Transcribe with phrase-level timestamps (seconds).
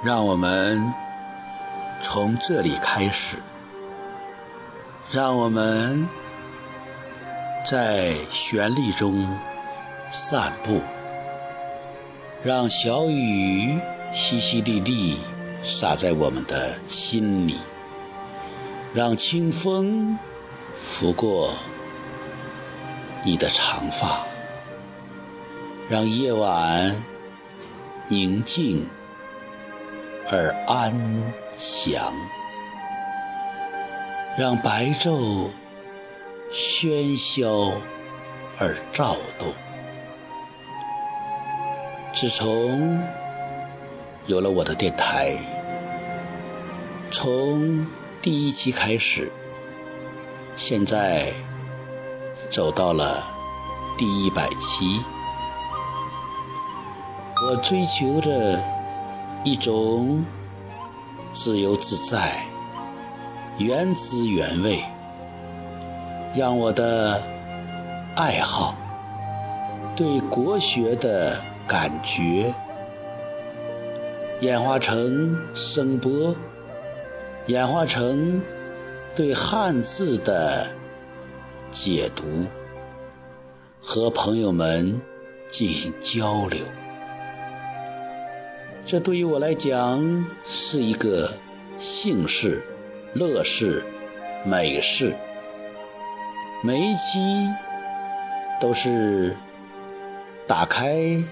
[0.00, 0.94] 让我们
[2.00, 3.38] 从这里开始，
[5.10, 6.08] 让我们
[7.66, 9.28] 在旋律中
[10.08, 10.80] 散步，
[12.44, 13.80] 让小雨
[14.12, 15.16] 淅淅沥沥
[15.64, 17.56] 洒在我们的心里，
[18.94, 20.16] 让清风
[20.76, 21.52] 拂过
[23.24, 24.24] 你的长发，
[25.88, 27.02] 让夜晚
[28.06, 28.88] 宁静。
[30.30, 30.92] 而安
[31.52, 32.12] 详，
[34.36, 35.48] 让白昼
[36.52, 37.72] 喧嚣
[38.58, 39.48] 而躁动。
[42.12, 43.02] 自从
[44.26, 45.34] 有了我的电台，
[47.10, 47.86] 从
[48.20, 49.32] 第一期开始，
[50.54, 51.32] 现在
[52.50, 53.26] 走到了
[53.96, 55.00] 第一百期，
[57.46, 58.77] 我追求着。
[59.44, 60.24] 一种
[61.32, 62.44] 自由自在、
[63.58, 64.82] 原汁原味，
[66.34, 67.22] 让我的
[68.16, 68.74] 爱好、
[69.96, 72.52] 对国学的感觉
[74.40, 76.34] 演化成声波，
[77.46, 78.42] 演化成
[79.14, 80.66] 对汉字的
[81.70, 82.46] 解读，
[83.80, 85.00] 和朋友们
[85.46, 86.58] 进行交流。
[88.88, 91.30] 这对于我来讲是一个
[91.76, 92.64] 幸事、
[93.12, 93.84] 乐事、
[94.46, 95.14] 美事。
[96.64, 97.18] 每一期
[98.58, 99.36] 都是
[100.46, 101.22] 打开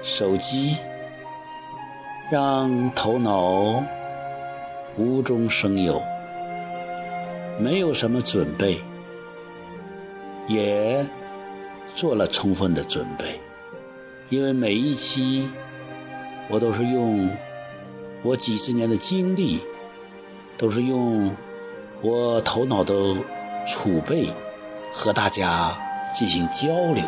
[0.00, 0.78] 手机，
[2.30, 3.84] 让头脑
[4.96, 6.02] 无中生有，
[7.60, 8.78] 没有什么准备，
[10.48, 11.04] 也
[11.94, 13.38] 做了充分的准备，
[14.30, 15.50] 因为每一期。
[16.48, 17.30] 我都是用
[18.22, 19.66] 我几十年的经历，
[20.58, 21.34] 都是用
[22.02, 22.94] 我头脑的
[23.66, 24.28] 储备
[24.92, 25.76] 和大家
[26.14, 27.04] 进行交流，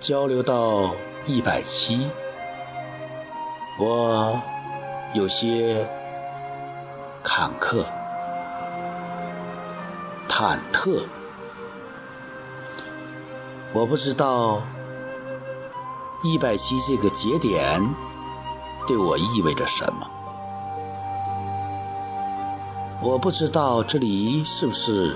[0.00, 0.94] 交流到
[1.26, 2.10] 一百七，
[3.78, 4.40] 我
[5.14, 5.86] 有些
[7.22, 7.84] 坎坷、
[10.28, 11.06] 忐忑，
[13.74, 14.62] 我不知道。
[16.22, 17.82] 一百期这个节点
[18.86, 20.10] 对我意味着什么？
[23.00, 25.14] 我不知道这里是不是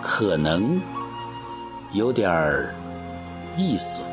[0.00, 0.80] 可能
[1.92, 2.74] 有点儿
[3.56, 4.04] 意思。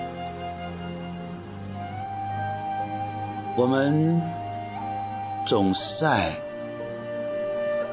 [3.55, 4.21] 我们
[5.45, 6.31] 总是在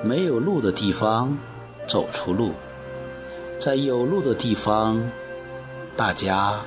[0.02, 1.38] 没有路的地方
[1.86, 2.52] 走出路，
[3.58, 5.10] 在有路的地方，
[5.96, 6.60] 大家。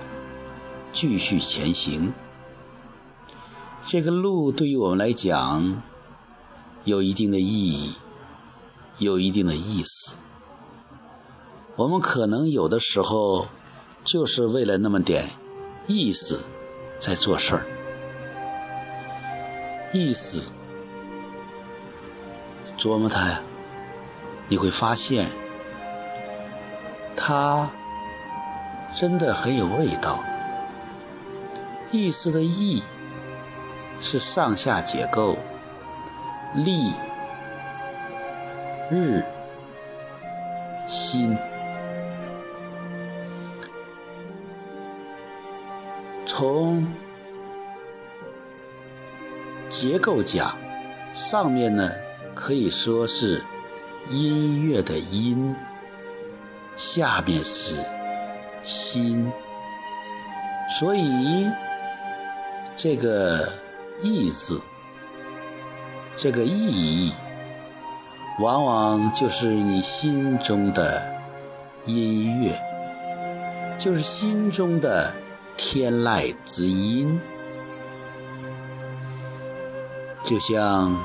[0.91, 2.13] 继续前行，
[3.83, 5.81] 这个路对于我们来讲
[6.83, 7.95] 有一定的意义，
[8.97, 10.17] 有一定的意思。
[11.75, 13.47] 我们可能有的时候
[14.03, 15.29] 就是为了那么点
[15.87, 16.43] 意思
[16.97, 17.65] 在做事儿，
[19.93, 20.51] 意思
[22.77, 23.41] 琢磨它呀，
[24.49, 25.27] 你会发现
[27.15, 27.71] 它
[28.93, 30.23] 真的很有味道。
[31.91, 32.83] 意思的意
[33.99, 35.37] 是上下结构，
[36.53, 36.93] 立、
[38.91, 39.23] 日、
[40.85, 41.35] 心。
[46.25, 46.87] 从
[49.67, 50.57] 结构讲，
[51.11, 51.89] 上面呢
[52.35, 53.43] 可以说是
[54.09, 55.55] 音乐的音，
[56.75, 57.83] 下面是
[58.61, 59.31] 心，
[60.79, 61.49] 所以。
[62.81, 63.45] 这个
[64.01, 64.61] “意”字，
[66.15, 67.13] 这个意义，
[68.39, 71.13] 往往就是你心中的
[71.83, 72.57] 音乐，
[73.77, 75.13] 就是心中的
[75.57, 77.19] 天籁之音。
[80.23, 80.95] 就像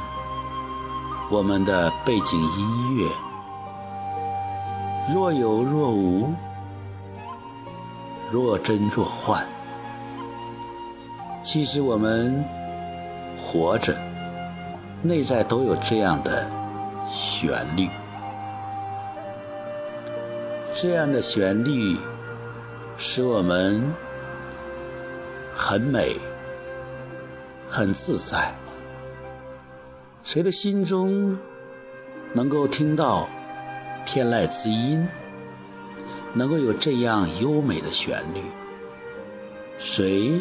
[1.28, 3.08] 我们的背景音乐，
[5.12, 6.32] 若有若无，
[8.31, 9.44] 若真若幻。
[11.44, 12.43] 其实我们
[13.37, 13.94] 活着，
[15.02, 16.50] 内在都有这样的
[17.06, 17.91] 旋律，
[20.73, 21.99] 这样的旋律
[22.96, 23.93] 使我们
[25.52, 26.17] 很美、
[27.67, 28.55] 很自在。
[30.23, 31.38] 谁的心中
[32.32, 33.29] 能够听到
[34.06, 35.06] 天籁之音，
[36.32, 38.40] 能够有这样优美的旋律，
[39.76, 40.40] 谁？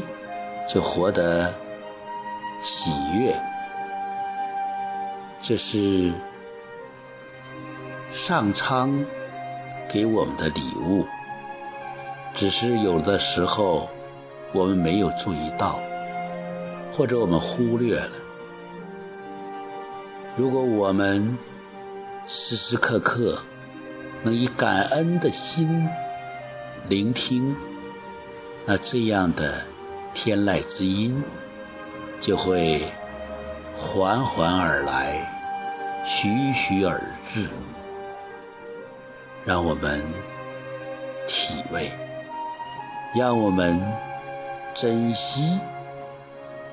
[0.68, 1.54] 就活得
[2.60, 3.36] 喜悦。
[5.42, 6.13] 这是
[8.10, 9.06] 上苍
[9.89, 11.06] 给我们的礼物，
[12.33, 13.89] 只是有的时候
[14.54, 15.81] 我们没有注意到，
[16.92, 18.12] 或者我们忽略了。
[20.36, 21.38] 如果我们
[22.25, 23.38] 时时刻刻
[24.24, 25.89] 能以感恩的心
[26.88, 27.56] 聆听，
[28.65, 29.68] 那这样的
[30.13, 31.24] 天籁之音
[32.19, 32.81] 就会
[33.75, 35.15] 缓缓而来，
[36.04, 37.01] 徐徐而
[37.33, 37.50] 至，
[39.44, 40.04] 让我们
[41.27, 41.92] 体味，
[43.15, 43.81] 让我们
[44.74, 45.60] 珍惜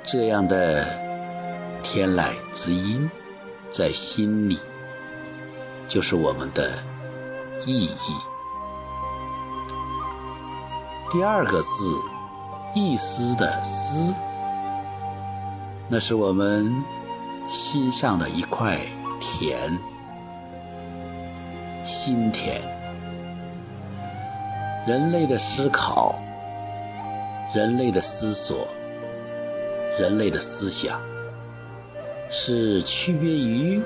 [0.02, 0.84] 这样的
[1.82, 3.10] 天籁之音。
[3.72, 4.58] 在心里，
[5.87, 6.69] 就是我们的
[7.64, 8.14] 意义。
[11.12, 11.94] 第二个字
[12.75, 14.14] “一丝”的“思”，
[15.88, 16.84] 那是我们
[17.49, 18.78] 心上的一块
[19.20, 19.78] 田，
[21.84, 22.61] 心田。
[24.87, 26.19] 人类的思考，
[27.55, 28.67] 人类的思索，
[29.99, 31.02] 人类的思想。
[32.32, 33.82] 是区别于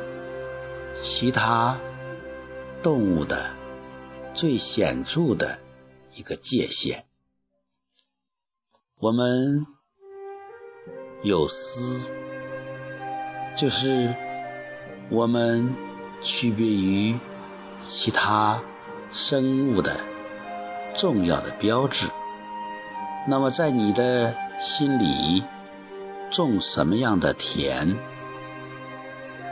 [0.95, 1.79] 其他
[2.83, 3.57] 动物的
[4.35, 5.59] 最显著的
[6.15, 7.05] 一个界限。
[9.05, 9.67] 我们
[11.23, 12.17] 有思，
[13.55, 14.15] 就是
[15.11, 15.77] 我们
[16.23, 17.21] 区别于
[17.79, 18.63] 其他
[19.11, 19.95] 生物的
[20.95, 22.09] 重要的标志。
[23.29, 25.45] 那么，在你的心里
[26.31, 27.99] 种什么样的田？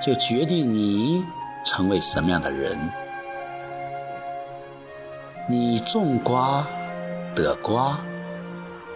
[0.01, 1.27] 就决定你
[1.63, 2.91] 成为什么样的人。
[5.47, 6.67] 你种瓜
[7.37, 8.01] 得瓜，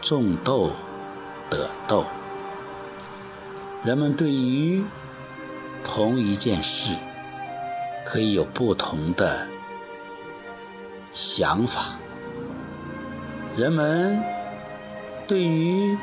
[0.08, 0.70] 种豆
[1.50, 2.04] 得豆。
[3.82, 4.84] 人们对于
[5.82, 6.96] 同一件事
[8.04, 9.48] 可以有不同的
[11.10, 11.98] 想法。
[13.56, 14.22] 人们
[15.26, 15.98] 对于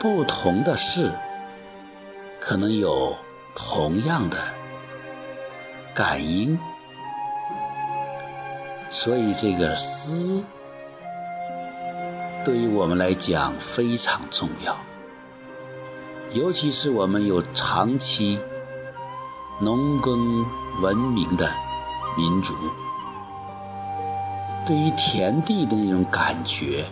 [0.00, 1.12] 不同的事
[2.40, 3.16] 可能有。
[3.58, 4.36] 同样的
[5.94, 6.58] 感应，
[8.90, 10.46] 所以这个思
[12.46, 14.78] 对于我们来讲非常重要，
[16.32, 18.38] 尤其是我们有长期
[19.60, 20.46] 农耕
[20.80, 21.50] 文明的
[22.16, 22.54] 民族，
[24.64, 26.84] 对于田地的那种感觉，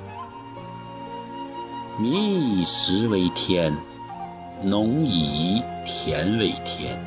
[1.98, 3.72] 民以食为天。
[4.60, 6.98] 农以田为天，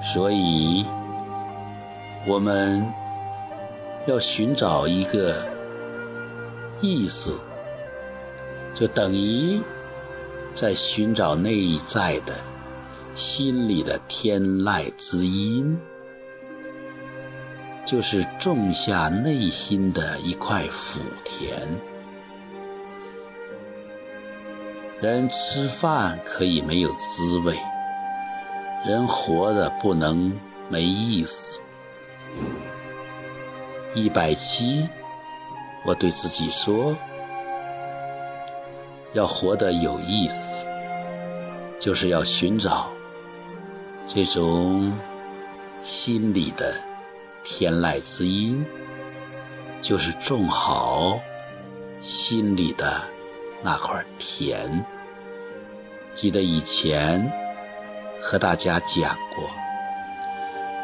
[0.00, 0.86] 所以
[2.26, 2.92] 我们
[4.06, 5.57] 要寻找一个
[6.80, 7.40] 意思，
[8.72, 9.60] 就等于
[10.54, 12.34] 在寻找内在的
[13.14, 15.78] 心里的天籁之音，
[17.84, 21.50] 就是种下内心的一块福田。
[25.00, 27.56] 人吃饭可以没有滋味，
[28.84, 30.36] 人活的不能
[30.68, 31.62] 没意思。
[33.94, 34.88] 一百七，
[35.84, 36.96] 我对自己说，
[39.12, 40.68] 要活得有意思，
[41.78, 42.90] 就是要寻找
[44.06, 44.92] 这种
[45.82, 46.74] 心里的
[47.42, 48.64] 天籁之音，
[49.80, 51.20] 就是种好
[52.00, 52.86] 心里的。
[53.60, 54.84] 那块田，
[56.14, 57.28] 记得以前
[58.20, 59.50] 和大家讲过，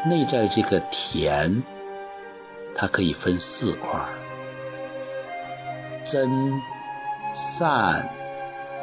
[0.05, 1.63] 内在这个田，
[2.75, 3.97] 它可以分四块：
[6.05, 6.61] 真、
[7.33, 8.07] 善、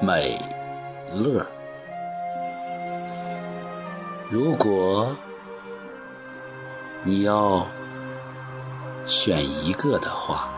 [0.01, 0.37] 美、
[1.15, 1.47] 乐。
[4.29, 5.17] 如果
[7.05, 7.65] 你要
[9.07, 10.49] 选一个的话，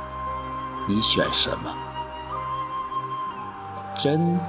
[0.89, 1.77] 你选什么？
[3.95, 4.41] 真、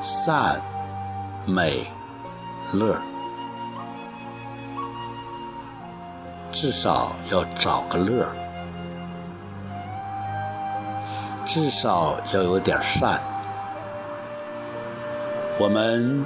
[0.00, 0.62] 善、
[1.44, 1.86] 美、
[2.72, 2.98] 乐，
[6.50, 8.34] 至少要找个乐，
[11.52, 13.22] 至少要有点善。
[15.60, 16.24] 我们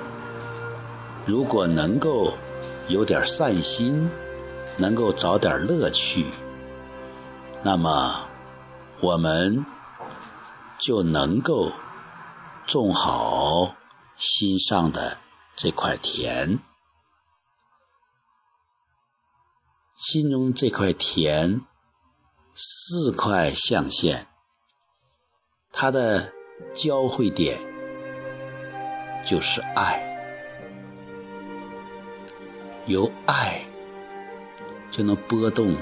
[1.24, 2.34] 如果能够
[2.86, 4.08] 有点善心，
[4.76, 6.26] 能够找点乐趣，
[7.64, 8.28] 那么
[9.00, 9.66] 我们
[10.78, 11.72] 就能够。
[12.66, 13.76] 种好
[14.16, 15.18] 心上的
[15.54, 16.58] 这块田，
[19.94, 21.60] 心中这块田
[22.56, 24.26] 四块象限，
[25.78, 26.32] 它的
[26.72, 27.58] 交汇点
[29.22, 30.18] 就是爱，
[32.86, 33.60] 由爱
[34.90, 35.76] 就能拨动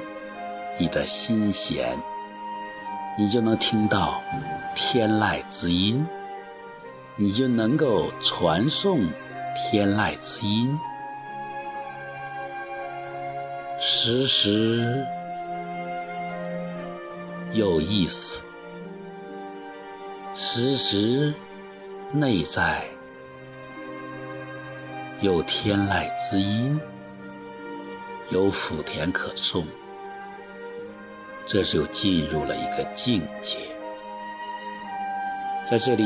[0.80, 1.96] 你的心弦，
[3.16, 4.20] 你就能听到
[4.74, 6.04] 天籁之音，
[7.14, 8.98] 你就能够传送
[9.54, 10.76] 天籁之音，
[13.78, 15.06] 时时
[17.52, 18.44] 有意思。
[20.36, 21.32] 时时
[22.10, 22.82] 内在
[25.20, 26.80] 有天籁之音，
[28.30, 29.64] 有福田可颂，
[31.46, 33.58] 这就进入了一个境界。
[35.70, 36.04] 在这里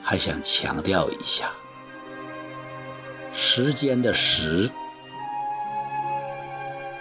[0.00, 1.50] 还想强调一下，
[3.32, 4.70] 时间的时，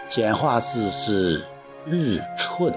[0.08, 1.46] 简化字是
[1.86, 2.74] 日寸。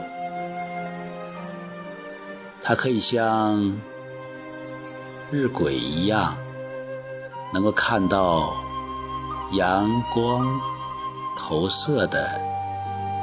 [2.64, 3.81] 它可以像
[5.31, 6.37] 日晷一样，
[7.52, 8.54] 能够看到
[9.52, 10.61] 阳光
[11.37, 12.40] 投射的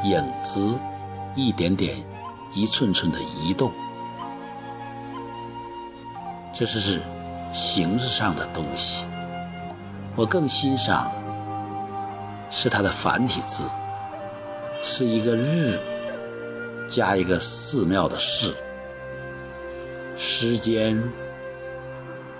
[0.03, 0.77] 影子，
[1.35, 1.95] 一点点、
[2.53, 3.71] 一寸寸的移动。
[6.51, 7.01] 这是
[7.53, 9.05] 形式上的东西。
[10.17, 11.09] 我更欣赏
[12.49, 13.63] 是它的繁体字，
[14.81, 15.79] 是一个日
[16.89, 18.53] 加一个寺庙的寺。
[20.21, 21.01] 时间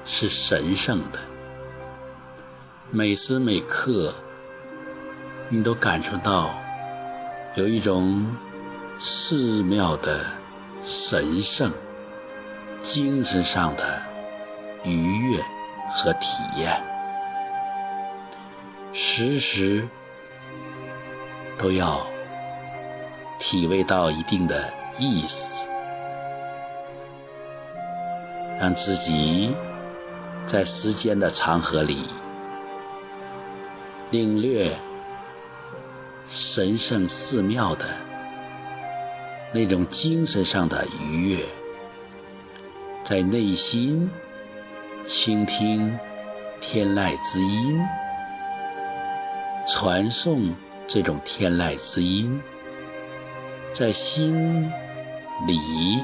[0.03, 1.19] 是神圣的，
[2.91, 4.15] 每时每刻，
[5.47, 6.59] 你都感受到
[7.55, 8.35] 有一种
[8.99, 10.25] 寺庙的
[10.83, 11.71] 神圣、
[12.81, 14.01] 精神上的
[14.83, 15.41] 愉悦
[15.89, 16.83] 和体验，
[18.91, 19.87] 时时
[21.57, 22.05] 都要
[23.39, 25.69] 体味到一定的意思。
[28.59, 29.55] 让自己
[30.45, 32.07] 在时间的长河里
[34.11, 34.69] 领略
[36.27, 37.85] 神圣寺庙的
[39.53, 41.45] 那种精神上的愉悦，
[43.03, 44.09] 在内心
[45.05, 45.97] 倾听
[46.59, 47.79] 天籁之音，
[49.65, 50.53] 传送
[50.85, 52.41] 这种天籁之音，
[53.71, 54.69] 在心
[55.47, 56.03] 里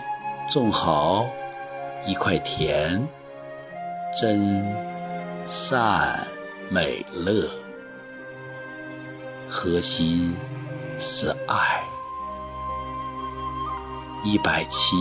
[0.49, 1.27] 种好。
[2.07, 3.07] 一块田，
[4.15, 4.63] 真
[5.47, 6.27] 善
[6.69, 7.49] 美乐，
[9.49, 10.35] 核心
[10.99, 11.81] 是爱，
[14.23, 14.95] 一百七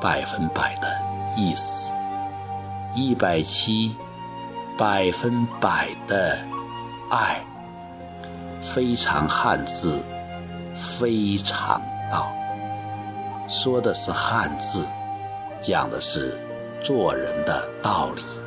[0.00, 0.88] 百分百的
[1.36, 1.92] 意思，
[2.96, 3.96] 一百七
[4.76, 6.36] 百分百的
[7.10, 7.44] 爱，
[8.60, 10.02] 非常汉字，
[10.74, 12.32] 非常道，
[13.48, 14.84] 说的是汉字。
[15.60, 16.32] 讲的是
[16.80, 18.45] 做人的道理。